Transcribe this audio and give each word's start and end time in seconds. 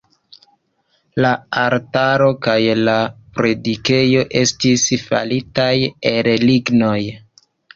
La 1.25 1.33
altaro 1.63 2.29
kaj 2.47 2.57
la 2.89 2.95
predikejo 3.37 4.25
estis 4.43 4.89
faritaj 5.11 5.71
el 6.15 6.33
lignoj. 6.49 6.99